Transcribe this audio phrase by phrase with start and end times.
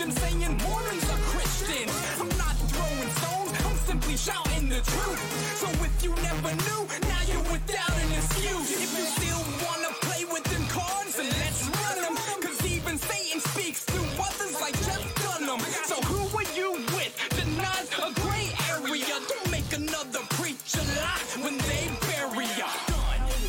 [0.00, 1.92] television saying Mormons are Christians.
[2.20, 5.20] I'm not throwing stones, I'm simply shouting the truth.
[5.60, 8.70] So if you never knew, now you're without an excuse.
[8.80, 12.16] If you still wanna play with them cards, then let's run them.
[12.40, 15.60] Cause even Satan speaks to others like Jeff Dunham.
[15.84, 17.12] So who are you with?
[17.36, 19.16] Denies a gray area.
[19.28, 22.72] Don't make another preacher lie when they bury ya.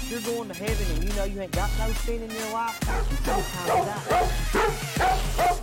[0.10, 2.78] You're going to heaven and you know you ain't got no sin in your life,
[3.12, 5.62] it's no time to die.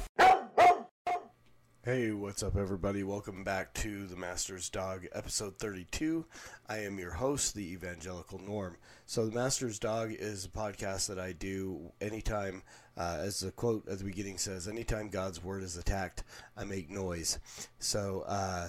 [1.88, 3.02] Hey, what's up, everybody?
[3.02, 6.22] Welcome back to The Master's Dog, episode 32.
[6.68, 8.76] I am your host, the Evangelical Norm.
[9.06, 12.62] So, The Master's Dog is a podcast that I do anytime,
[12.98, 16.24] uh, as the quote at the beginning says, anytime God's word is attacked,
[16.58, 17.38] I make noise.
[17.78, 18.68] So, uh,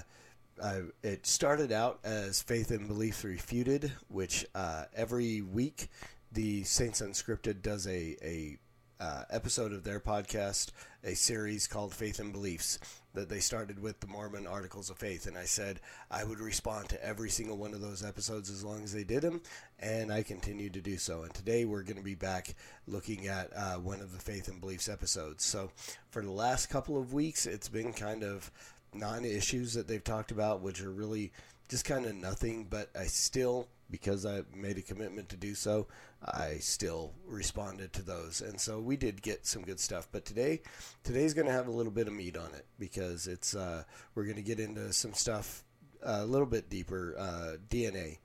[0.63, 5.89] I, it started out as Faith and Belief Refuted, which uh, every week
[6.31, 8.59] the Saints Unscripted does a, a
[8.99, 10.71] uh, episode of their podcast,
[11.03, 12.79] a series called Faith and Beliefs
[13.13, 15.25] that they started with the Mormon Articles of Faith.
[15.25, 15.79] And I said
[16.11, 19.21] I would respond to every single one of those episodes as long as they did
[19.21, 19.41] them,
[19.79, 21.23] and I continue to do so.
[21.23, 22.55] And today we're going to be back
[22.87, 25.45] looking at uh, one of the Faith and Beliefs episodes.
[25.45, 25.71] So
[26.11, 28.51] for the last couple of weeks, it's been kind of
[28.93, 31.31] non issues that they've talked about, which are really
[31.69, 35.87] just kind of nothing, but I still, because I made a commitment to do so,
[36.23, 38.41] I still responded to those.
[38.41, 40.07] And so we did get some good stuff.
[40.11, 40.61] But today,
[41.03, 43.83] today's going to have a little bit of meat on it because it's, uh,
[44.15, 45.63] we're going to get into some stuff
[46.03, 48.17] a little bit deeper, uh, DNA.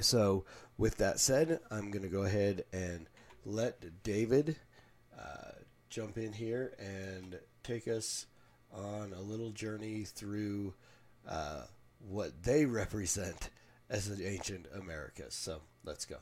[0.00, 0.44] So
[0.78, 3.08] with that said, I'm going to go ahead and
[3.44, 4.56] let David
[5.18, 5.52] uh,
[5.88, 8.26] jump in here and take us
[8.72, 10.74] on a little journey through
[11.28, 11.62] uh,
[12.08, 13.50] what they represent
[13.90, 15.34] as the ancient Americas.
[15.34, 16.16] So let's go.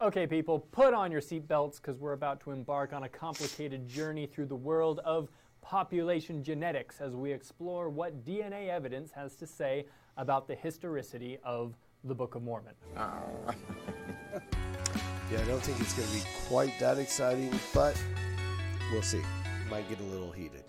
[0.00, 4.26] Okay, people, put on your seatbelts because we're about to embark on a complicated journey
[4.26, 5.28] through the world of
[5.60, 9.86] population genetics as we explore what DNA evidence has to say
[10.16, 12.74] about the historicity of the Book of Mormon.
[15.32, 17.96] Yeah, I don't think it's going to be quite that exciting, but
[18.92, 19.22] we'll see.
[19.70, 20.64] Might get a little heated.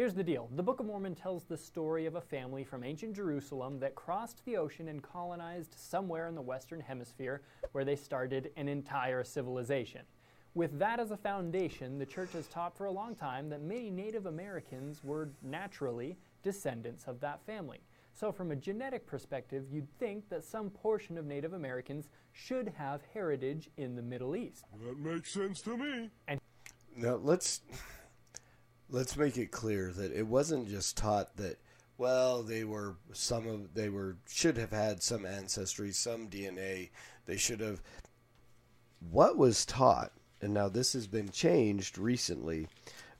[0.00, 3.14] Here's the deal the Book of Mormon tells the story of a family from ancient
[3.14, 7.42] Jerusalem that crossed the ocean and colonized somewhere in the Western Hemisphere
[7.72, 10.00] where they started an entire civilization.
[10.54, 13.90] With that as a foundation, the church has taught for a long time that many
[13.90, 17.82] Native Americans were naturally descendants of that family.
[18.14, 23.02] So, from a genetic perspective, you'd think that some portion of Native Americans should have
[23.12, 24.64] heritage in the Middle East.
[24.82, 26.08] That makes sense to me.
[26.26, 26.40] And
[26.96, 27.60] Now let's
[28.90, 31.58] let's make it clear that it wasn't just taught that
[32.00, 36.88] well, they were some of they were should have had some ancestry, some DNA.
[37.26, 37.82] They should have.
[39.10, 42.68] What was taught, and now this has been changed recently,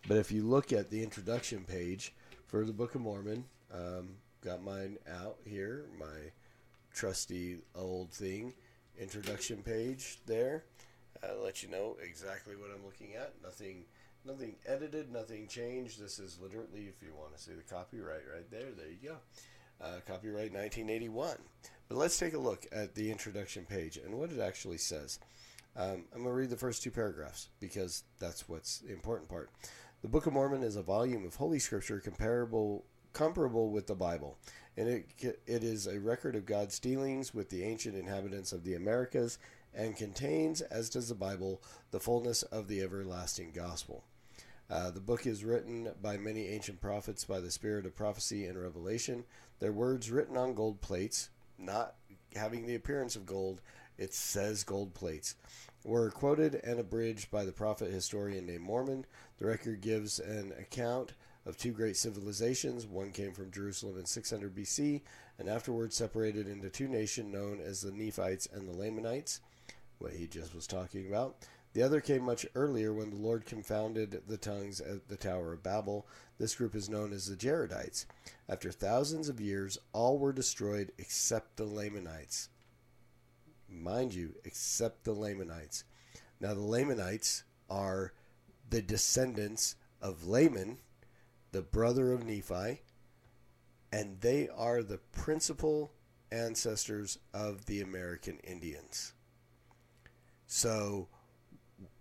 [0.08, 2.14] but if you look at the introduction page
[2.46, 6.32] for the Book of Mormon, um, got mine out here, my
[6.94, 8.55] trusty old thing,
[8.99, 10.64] introduction page there.
[11.22, 13.34] I'll let you know exactly what I'm looking at.
[13.43, 13.84] Nothing
[14.25, 16.00] nothing edited, nothing changed.
[16.00, 19.17] This is literally, if you want to see the copyright right there, there you go.
[19.81, 21.37] Uh, copyright 1981.
[21.88, 25.19] But let's take a look at the introduction page and what it actually says.
[25.76, 29.50] Um, I'm going to read the first two paragraphs because that's what's the important part.
[30.02, 34.38] The Book of Mormon is a volume of Holy Scripture comparable comparable with the Bible,
[34.76, 38.75] and it it is a record of God's dealings with the ancient inhabitants of the
[38.75, 39.38] Americas
[39.75, 44.05] and contains, as does the Bible, the fullness of the everlasting gospel.
[44.70, 48.61] Uh, the book is written by many ancient prophets by the spirit of prophecy and
[48.61, 49.25] revelation.
[49.58, 51.94] Their words written on gold plates, not
[52.37, 53.61] having the appearance of gold,
[53.99, 55.34] it says gold plates,
[55.84, 59.06] were quoted and abridged by the prophet historian named Mormon.
[59.38, 61.14] The record gives an account
[61.46, 62.87] of two great civilizations.
[62.87, 65.00] One came from Jerusalem in 600 BC
[65.38, 69.40] and afterwards separated into two nations known as the Nephites and the Lamanites,
[69.99, 71.37] what he just was talking about.
[71.72, 75.62] The other came much earlier when the Lord confounded the tongues at the Tower of
[75.62, 76.06] Babel.
[76.38, 78.06] This group is known as the Jaredites.
[78.49, 82.49] After thousands of years, all were destroyed except the Lamanites.
[83.69, 85.84] Mind you, except the Lamanites.
[86.40, 88.14] Now, the Lamanites are
[88.69, 90.78] the descendants of Laman,
[91.52, 92.82] the brother of Nephi,
[93.93, 95.93] and they are the principal
[96.32, 99.12] ancestors of the American Indians.
[100.46, 101.08] So,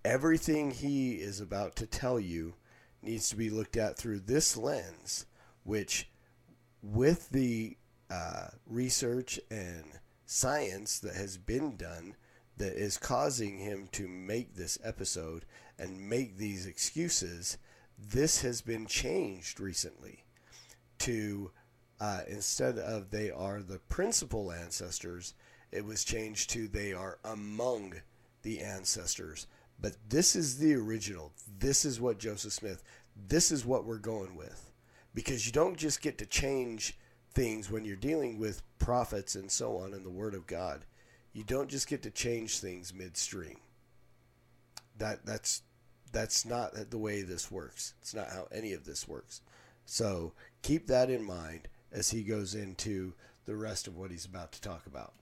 [0.03, 2.55] everything he is about to tell you
[3.01, 5.25] needs to be looked at through this lens,
[5.63, 6.09] which,
[6.81, 7.77] with the
[8.09, 12.15] uh, research and science that has been done,
[12.57, 15.45] that is causing him to make this episode
[15.77, 17.57] and make these excuses,
[17.97, 20.25] this has been changed recently
[20.99, 21.51] to
[21.99, 25.33] uh, instead of they are the principal ancestors,
[25.71, 27.93] it was changed to they are among
[28.41, 29.47] the ancestors.
[29.81, 31.31] But this is the original.
[31.59, 32.83] This is what Joseph Smith,
[33.27, 34.71] this is what we're going with.
[35.13, 36.97] Because you don't just get to change
[37.33, 40.85] things when you're dealing with prophets and so on in the Word of God.
[41.33, 43.57] You don't just get to change things midstream.
[44.97, 45.61] That that's
[46.11, 47.93] that's not the way this works.
[48.01, 49.41] It's not how any of this works.
[49.85, 53.13] So keep that in mind as he goes into
[53.45, 55.13] the rest of what he's about to talk about.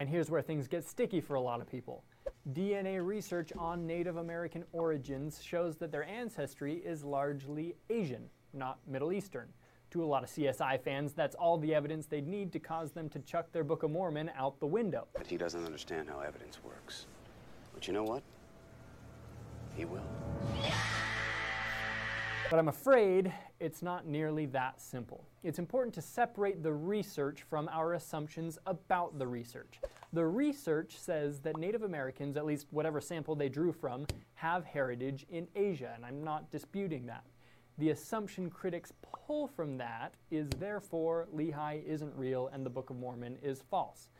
[0.00, 2.04] And here's where things get sticky for a lot of people.
[2.52, 9.12] DNA research on Native American origins shows that their ancestry is largely Asian, not Middle
[9.12, 9.48] Eastern.
[9.92, 13.08] To a lot of CSI fans, that's all the evidence they'd need to cause them
[13.10, 15.06] to chuck their Book of Mormon out the window.
[15.14, 17.06] But he doesn't understand how evidence works.
[17.72, 18.22] But you know what?
[19.76, 20.04] He will.
[22.50, 25.24] But I'm afraid it's not nearly that simple.
[25.42, 29.80] It's important to separate the research from our assumptions about the research.
[30.12, 35.26] The research says that Native Americans, at least whatever sample they drew from, have heritage
[35.30, 37.24] in Asia, and I'm not disputing that.
[37.78, 42.96] The assumption critics pull from that is therefore Lehi isn't real and the Book of
[42.96, 44.10] Mormon is false.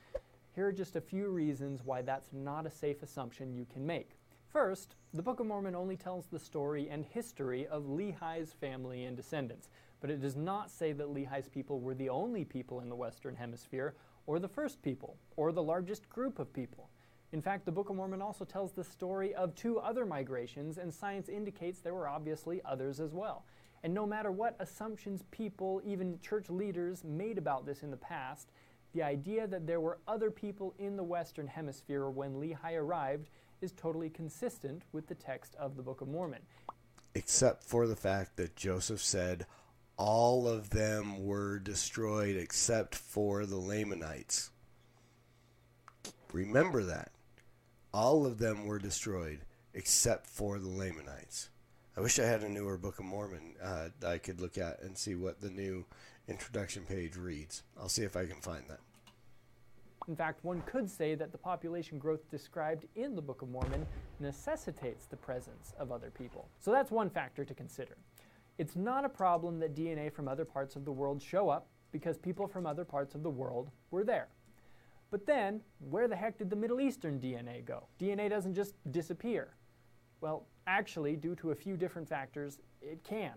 [0.55, 4.17] Here are just a few reasons why that's not a safe assumption you can make.
[4.55, 9.17] First, the Book of Mormon only tells the story and history of Lehi's family and
[9.17, 9.69] descendants,
[10.01, 13.35] but it does not say that Lehi's people were the only people in the Western
[13.35, 13.97] Hemisphere,
[14.29, 16.89] or the first people, or the largest group of people.
[17.33, 20.95] In fact, the Book of Mormon also tells the story of two other migrations, and
[20.95, 23.47] science indicates there were obviously others as well.
[23.83, 28.53] And no matter what assumptions people, even church leaders, made about this in the past,
[28.93, 33.31] the idea that there were other people in the Western Hemisphere when Lehi arrived
[33.65, 36.43] is totally consistent with the text of the Book of Mormon.
[37.15, 39.47] Except for the fact that Joseph said
[39.97, 44.51] all of them were destroyed except for the Lamanites.
[46.33, 47.13] Remember that.
[47.93, 49.41] All of them were destroyed
[49.73, 51.49] except for the Lamanites.
[51.97, 54.99] I wish I had a newer Book of Mormon uh, I could look at and
[54.99, 55.87] see what the new
[56.29, 57.63] introduction page reads.
[57.81, 58.81] I'll see if I can find that.
[60.07, 63.87] In fact, one could say that the population growth described in the Book of Mormon
[64.21, 66.49] necessitates the presence of other people.
[66.61, 67.97] So that's one factor to consider.
[68.59, 72.19] It's not a problem that DNA from other parts of the world show up because
[72.19, 74.29] people from other parts of the world were there.
[75.11, 77.87] But then, where the heck did the Middle Eastern DNA go?
[78.01, 79.55] DNA doesn't just disappear.
[80.21, 83.35] Well, actually, due to a few different factors, it can.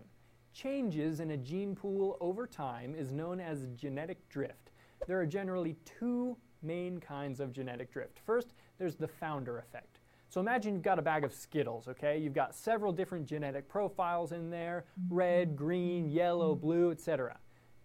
[0.52, 4.70] changes in a gene pool over time is known as genetic drift.
[5.06, 8.18] There are generally two main kinds of genetic drift.
[8.24, 10.00] First, there's the founder effect.
[10.30, 12.18] So imagine you've got a bag of Skittles, okay?
[12.18, 16.66] You've got several different genetic profiles in there red, green, yellow, mm-hmm.
[16.66, 17.38] blue, etc.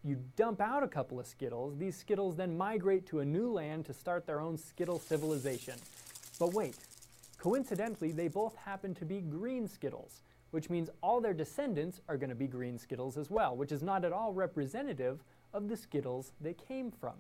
[0.03, 1.77] You dump out a couple of Skittles.
[1.77, 5.75] These Skittles then migrate to a new land to start their own Skittle civilization.
[6.37, 6.75] But wait,
[7.37, 12.29] coincidentally, they both happen to be green Skittles, which means all their descendants are going
[12.29, 16.33] to be green Skittles as well, which is not at all representative of the Skittles
[16.41, 17.13] they came from.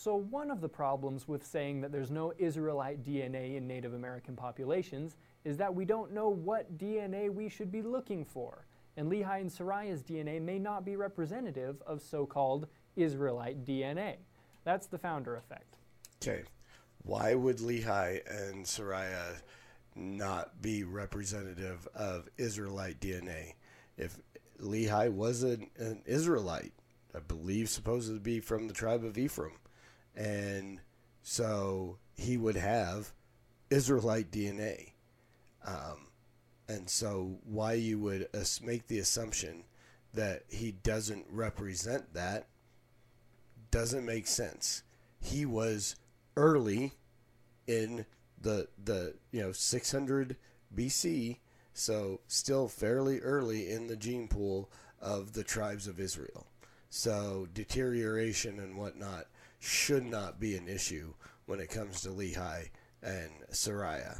[0.00, 4.36] So, one of the problems with saying that there's no Israelite DNA in Native American
[4.36, 8.64] populations is that we don't know what DNA we should be looking for.
[8.96, 14.18] And Lehi and Sariah's DNA may not be representative of so called Israelite DNA.
[14.62, 15.78] That's the founder effect.
[16.22, 16.44] Okay.
[17.02, 19.40] Why would Lehi and Sariah
[19.96, 23.54] not be representative of Israelite DNA?
[23.96, 24.16] If
[24.62, 26.72] Lehi was an, an Israelite,
[27.16, 29.54] I believe supposed to be from the tribe of Ephraim,
[30.18, 30.80] and
[31.22, 33.12] so he would have
[33.70, 34.92] Israelite DNA.
[35.64, 36.08] Um,
[36.68, 38.28] and so, why you would
[38.62, 39.64] make the assumption
[40.12, 42.48] that he doesn't represent that
[43.70, 44.82] doesn't make sense.
[45.20, 45.96] He was
[46.36, 46.92] early
[47.66, 48.06] in
[48.40, 50.36] the the you know 600
[50.74, 51.38] BC,
[51.72, 54.70] so still fairly early in the gene pool
[55.00, 56.46] of the tribes of Israel.
[56.90, 59.26] So deterioration and whatnot
[59.58, 61.12] should not be an issue
[61.46, 62.68] when it comes to Lehi
[63.02, 64.18] and Sariah.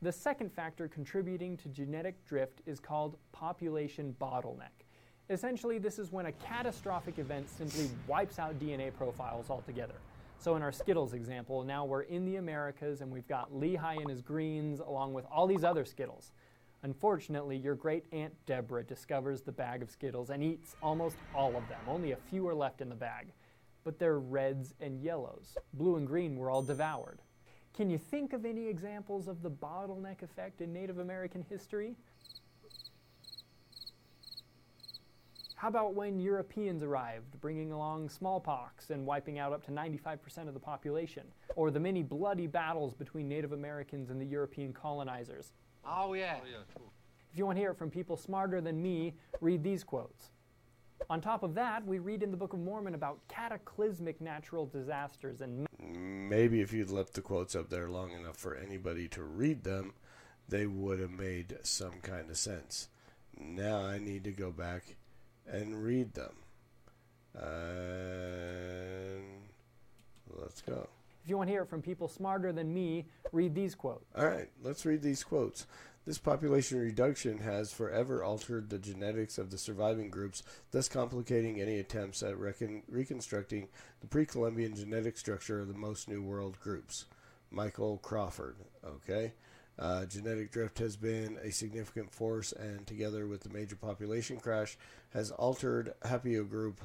[0.00, 4.86] The second factor contributing to genetic drift is called population bottleneck.
[5.30, 9.96] Essentially, this is when a catastrophic event simply wipes out DNA profiles altogether.
[10.38, 14.08] So, in our Skittles example, now we're in the Americas and we've got Lehi and
[14.08, 16.30] his greens along with all these other Skittles.
[16.82, 21.68] Unfortunately, your great aunt Deborah discovers the bag of Skittles and eats almost all of
[21.68, 21.80] them.
[21.88, 23.32] Only a few are left in the bag.
[23.82, 25.56] But they're reds and yellows.
[25.74, 27.20] Blue and green were all devoured.
[27.74, 31.96] Can you think of any examples of the bottleneck effect in Native American history?
[35.58, 40.54] How about when Europeans arrived, bringing along smallpox and wiping out up to 95% of
[40.54, 41.26] the population?
[41.56, 45.52] Or the many bloody battles between Native Americans and the European colonizers?
[45.84, 46.36] Oh, yeah.
[46.42, 46.82] Oh,
[47.32, 50.30] if you want to hear it from people smarter than me, read these quotes.
[51.10, 55.40] On top of that, we read in the Book of Mormon about cataclysmic natural disasters
[55.40, 59.64] and Maybe if you'd left the quotes up there long enough for anybody to read
[59.64, 59.94] them,
[60.48, 62.88] they would have made some kind of sense.
[63.36, 64.96] Now I need to go back
[65.46, 66.34] and read them.
[67.34, 69.42] And
[70.36, 70.88] let's go.
[71.28, 74.06] If you want to hear it from people smarter than me, read these quotes.
[74.16, 75.66] All right, let's read these quotes.
[76.06, 81.80] This population reduction has forever altered the genetics of the surviving groups, thus complicating any
[81.80, 83.68] attempts at recon- reconstructing
[84.00, 87.04] the pre Columbian genetic structure of the most New World groups.
[87.50, 88.56] Michael Crawford.
[88.82, 89.34] Okay.
[89.78, 94.78] Uh, genetic drift has been a significant force, and together with the major population crash,
[95.10, 96.76] has altered haplogroup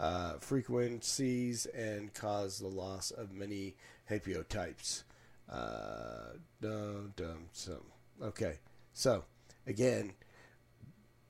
[0.00, 3.76] uh, frequencies and cause the loss of many
[4.10, 5.02] haplotypes.
[5.48, 7.84] Uh, dum, dum, some.
[8.22, 8.58] Okay,
[8.94, 9.24] so
[9.66, 10.14] again,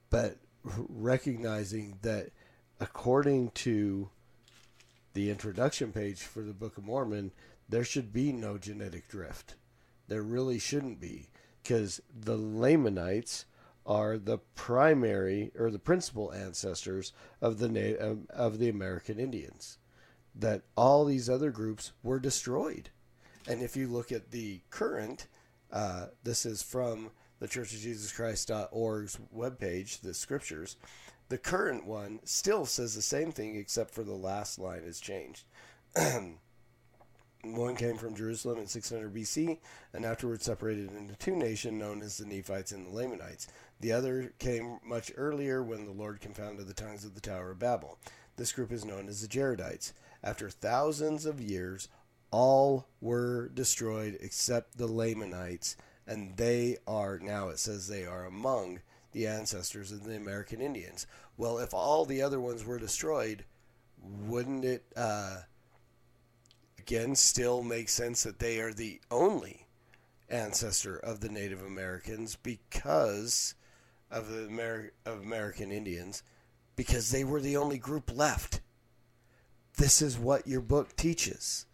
[0.08, 2.30] but recognizing that
[2.78, 4.08] according to
[5.14, 7.32] the introduction page for the Book of Mormon,
[7.68, 9.56] there should be no genetic drift.
[10.06, 11.28] There really shouldn't be,
[11.62, 13.46] because the Lamanites
[13.86, 19.78] are the primary or the principal ancestors of the of, of the American Indians.
[20.34, 22.90] That all these other groups were destroyed,
[23.48, 25.26] and if you look at the current,
[25.72, 27.10] uh, this is from
[27.40, 30.76] the Church of Jesus Christ.org's webpage, the scriptures.
[31.30, 35.44] The current one still says the same thing, except for the last line is changed.
[37.42, 39.58] One came from Jerusalem in 600 BC
[39.94, 43.48] and afterwards separated into two nations known as the Nephites and the Lamanites.
[43.80, 47.58] The other came much earlier when the Lord confounded the tongues of the Tower of
[47.58, 47.98] Babel.
[48.36, 49.92] This group is known as the Jaredites.
[50.22, 51.88] After thousands of years,
[52.30, 58.80] all were destroyed except the Lamanites, and they are now, it says they are among
[59.12, 61.06] the ancestors of the American Indians.
[61.36, 63.44] Well, if all the other ones were destroyed,
[64.02, 65.38] wouldn't it uh,
[66.78, 69.66] again still make sense that they are the only
[70.28, 73.54] ancestor of the Native Americans because
[74.10, 76.22] of the Amer- of American Indians
[76.76, 78.60] because they were the only group left.
[79.76, 81.66] This is what your book teaches.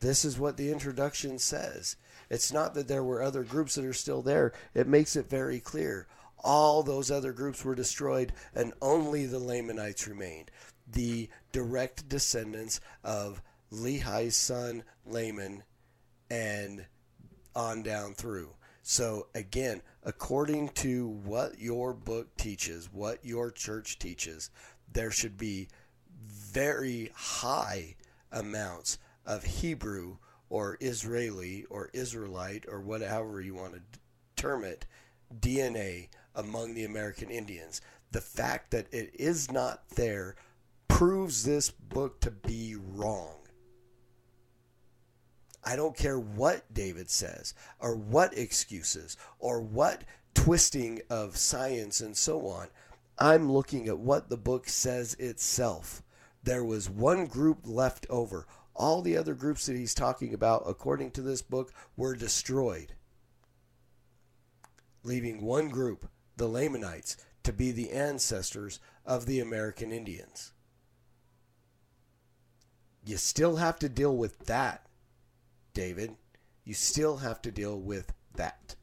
[0.00, 1.96] This is what the introduction says.
[2.30, 4.52] It's not that there were other groups that are still there.
[4.74, 6.06] It makes it very clear.
[6.38, 10.50] All those other groups were destroyed, and only the Lamanites remained.
[10.86, 13.40] The direct descendants of
[13.72, 15.62] Lehi's son Laman
[16.30, 16.86] and
[17.54, 18.50] on down through.
[18.86, 24.50] So, again, according to what your book teaches, what your church teaches,
[24.92, 25.68] there should be
[26.28, 27.96] very high
[28.30, 30.18] amounts of Hebrew
[30.50, 33.80] or Israeli or Israelite or whatever you want to
[34.36, 34.84] term it
[35.34, 37.80] DNA among the American Indians.
[38.12, 40.36] The fact that it is not there
[40.88, 43.43] proves this book to be wrong.
[45.64, 50.04] I don't care what David says or what excuses or what
[50.34, 52.68] twisting of science and so on.
[53.18, 56.02] I'm looking at what the book says itself.
[56.42, 58.46] There was one group left over.
[58.74, 62.92] All the other groups that he's talking about, according to this book, were destroyed,
[65.04, 70.52] leaving one group, the Lamanites, to be the ancestors of the American Indians.
[73.06, 74.86] You still have to deal with that,
[75.74, 76.16] David.
[76.64, 78.76] You still have to deal with that.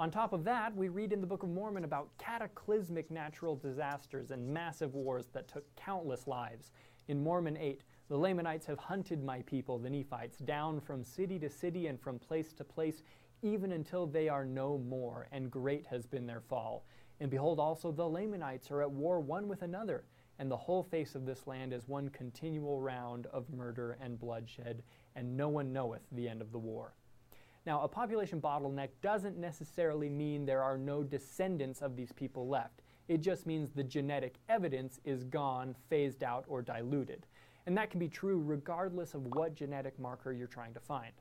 [0.00, 4.30] On top of that, we read in the Book of Mormon about cataclysmic natural disasters
[4.30, 6.70] and massive wars that took countless lives.
[7.08, 11.50] In Mormon 8, the Lamanites have hunted my people, the Nephites, down from city to
[11.50, 13.02] city and from place to place,
[13.42, 16.86] even until they are no more, and great has been their fall.
[17.20, 20.04] And behold, also the Lamanites are at war one with another,
[20.38, 24.82] and the whole face of this land is one continual round of murder and bloodshed,
[25.16, 26.94] and no one knoweth the end of the war.
[27.66, 32.82] Now, a population bottleneck doesn't necessarily mean there are no descendants of these people left.
[33.08, 37.26] It just means the genetic evidence is gone, phased out, or diluted.
[37.66, 41.12] And that can be true regardless of what genetic marker you're trying to find.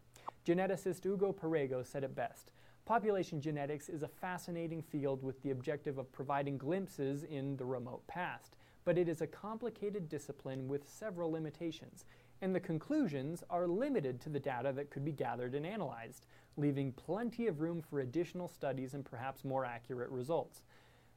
[0.45, 2.51] Geneticist Ugo Perego said it best.
[2.85, 8.05] Population genetics is a fascinating field with the objective of providing glimpses in the remote
[8.07, 8.55] past,
[8.87, 12.05] but it is a complicated discipline with several limitations,
[12.41, 16.93] and the conclusions are limited to the data that could be gathered and analyzed, leaving
[16.93, 20.63] plenty of room for additional studies and perhaps more accurate results.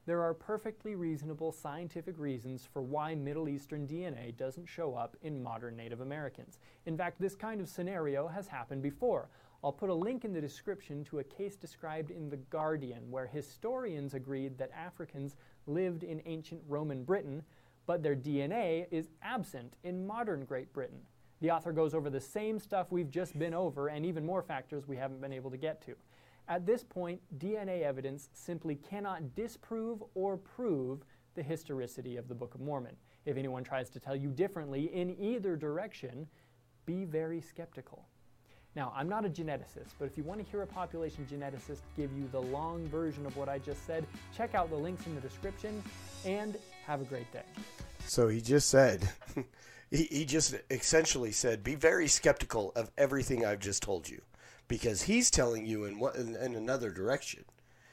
[0.04, 5.40] There are perfectly reasonable scientific reasons for why Middle Eastern DNA doesn't show up in
[5.40, 6.58] modern Native Americans.
[6.86, 9.28] In fact, this kind of scenario has happened before.
[9.62, 13.26] I'll put a link in the description to a case described in The Guardian where
[13.26, 17.44] historians agreed that Africans lived in ancient Roman Britain,
[17.86, 21.00] but their DNA is absent in modern Great Britain.
[21.40, 24.86] The author goes over the same stuff we've just been over and even more factors
[24.86, 25.94] we haven't been able to get to.
[26.48, 32.54] At this point, DNA evidence simply cannot disprove or prove the historicity of the Book
[32.54, 32.96] of Mormon.
[33.24, 36.26] If anyone tries to tell you differently in either direction,
[36.86, 38.06] be very skeptical.
[38.76, 42.12] Now, I'm not a geneticist, but if you want to hear a population geneticist give
[42.12, 45.20] you the long version of what I just said, check out the links in the
[45.20, 45.82] description
[46.24, 46.56] and
[46.90, 47.44] have a great day.
[48.04, 49.08] So he just said,
[49.90, 54.20] he, he just essentially said, be very skeptical of everything I've just told you
[54.66, 57.44] because he's telling you in, what, in, in another direction.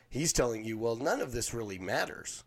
[0.10, 2.44] He's telling you, well, none of this really matters.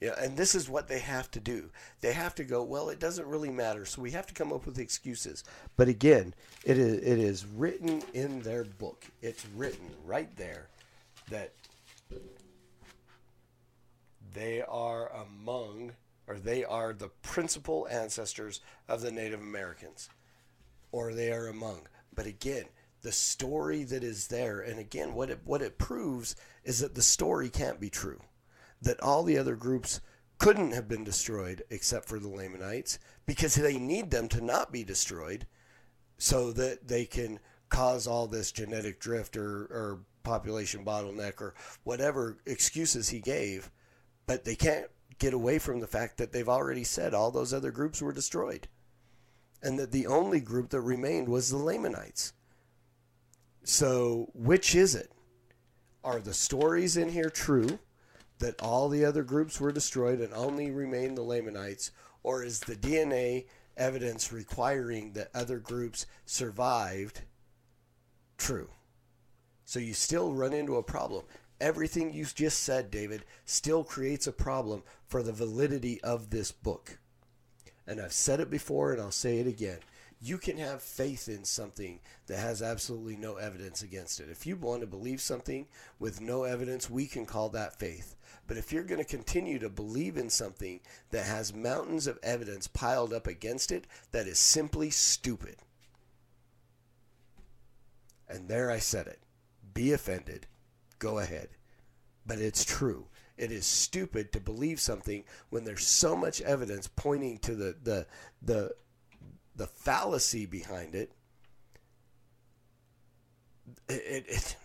[0.00, 1.70] Yeah, and this is what they have to do.
[2.00, 4.64] They have to go, well, it doesn't really matter, so we have to come up
[4.66, 5.44] with excuses.
[5.76, 9.06] But again, it is it is written in their book.
[9.22, 10.68] It's written right there
[11.30, 11.52] that
[14.34, 15.92] they are among
[16.26, 20.08] or they are the principal ancestors of the Native Americans
[20.92, 21.82] or they are among.
[22.14, 22.64] But again,
[23.02, 27.02] the story that is there and again what it what it proves is that the
[27.02, 28.20] story can't be true
[28.80, 30.00] that all the other groups
[30.38, 34.82] couldn't have been destroyed except for the Lamanites because they need them to not be
[34.84, 35.46] destroyed
[36.16, 42.38] so that they can cause all this genetic drift or, or population bottleneck or whatever
[42.46, 43.70] excuses he gave
[44.26, 44.86] but they can't
[45.18, 48.68] get away from the fact that they've already said all those other groups were destroyed
[49.62, 52.32] and that the only group that remained was the Lamanites
[53.64, 55.10] so, which is it?
[56.04, 57.78] Are the stories in here true
[58.38, 61.90] that all the other groups were destroyed and only remain the Lamanites?
[62.22, 67.22] Or is the DNA evidence requiring that other groups survived
[68.36, 68.68] true?
[69.64, 71.24] So, you still run into a problem.
[71.64, 76.98] Everything you just said, David, still creates a problem for the validity of this book.
[77.86, 79.78] And I've said it before and I'll say it again
[80.24, 84.30] you can have faith in something that has absolutely no evidence against it.
[84.30, 85.66] If you want to believe something
[85.98, 88.16] with no evidence, we can call that faith.
[88.46, 92.66] But if you're going to continue to believe in something that has mountains of evidence
[92.66, 95.56] piled up against it, that is simply stupid.
[98.26, 99.20] And there I said it.
[99.74, 100.46] Be offended.
[101.04, 101.50] Go ahead.
[102.24, 103.08] But it's true.
[103.36, 108.06] It is stupid to believe something when there's so much evidence pointing to the the
[108.40, 108.74] the
[109.54, 111.12] the fallacy behind it.
[113.86, 114.56] It, it, it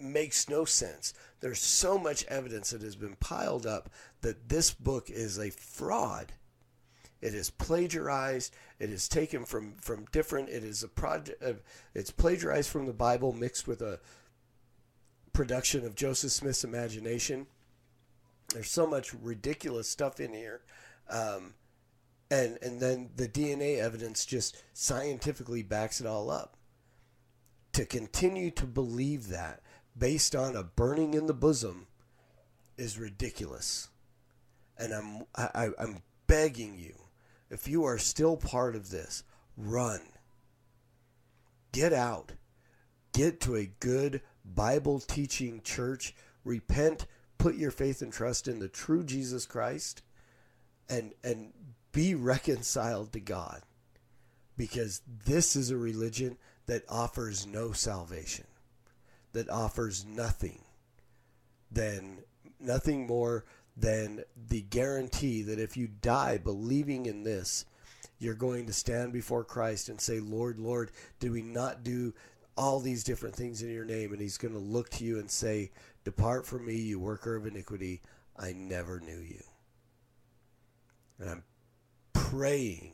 [0.00, 1.14] makes no sense.
[1.38, 3.88] There's so much evidence that has been piled up
[4.22, 6.32] that this book is a fraud.
[7.20, 8.52] It is plagiarized.
[8.80, 10.48] It is taken from from different.
[10.48, 11.40] It is a project.
[11.94, 14.00] It's plagiarized from the Bible mixed with a
[15.38, 17.46] production of Joseph Smith's imagination.
[18.52, 20.62] There's so much ridiculous stuff in here,
[21.08, 21.54] um,
[22.28, 26.56] and and then the DNA evidence just scientifically backs it all up.
[27.74, 29.60] To continue to believe that
[29.96, 31.86] based on a burning in the bosom
[32.76, 33.90] is ridiculous,
[34.76, 36.96] and I'm I, I'm begging you
[37.48, 39.22] if you are still part of this,
[39.56, 40.00] run.
[41.70, 42.32] Get out.
[43.12, 44.20] Get to a good
[44.54, 46.14] Bible teaching church.
[46.44, 47.06] Repent.
[47.38, 50.02] Put your faith and trust in the true Jesus Christ
[50.88, 51.52] and and
[51.92, 53.62] be reconciled to God.
[54.56, 58.46] Because this is a religion that offers no salvation.
[59.32, 60.62] That offers nothing
[61.70, 62.18] than
[62.58, 63.44] nothing more
[63.76, 67.64] than the guarantee that if you die believing in this,
[68.18, 72.12] you're going to stand before Christ and say, Lord, Lord, did we not do
[72.58, 74.12] all these different things in your name?
[74.12, 75.70] And he's going to look to you and say,
[76.04, 78.02] Depart from me, you worker of iniquity.
[78.36, 79.42] I never knew you.
[81.18, 81.44] And I'm
[82.12, 82.92] praying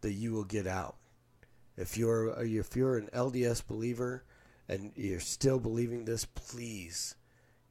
[0.00, 0.96] that you will get out.
[1.76, 4.24] If you're if you're an LDS believer
[4.68, 7.16] and you're still believing this, please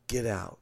[0.08, 0.60] get out.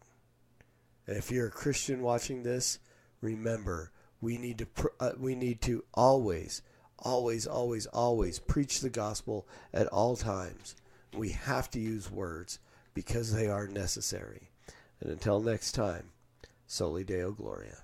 [1.08, 2.80] And if you're a Christian watching this,
[3.20, 6.62] remember we need to pr- uh, we need to always
[7.02, 10.76] always always always preach the gospel at all times.
[11.16, 12.60] We have to use words
[12.94, 14.50] because they are necessary.
[15.00, 16.10] And until next time,
[16.68, 17.78] Soli Deo Gloria.